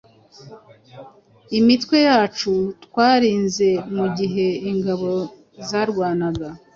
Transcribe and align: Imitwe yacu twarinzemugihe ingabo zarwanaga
Imitwe 1.59 1.97
yacu 2.09 2.51
twarinzemugihe 2.85 4.47
ingabo 4.71 5.09
zarwanaga 5.69 6.47